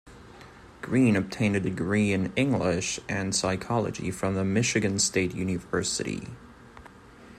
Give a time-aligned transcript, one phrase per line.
[0.81, 6.27] Greene obtained a degree in English and in Psychology from the Michigan State University.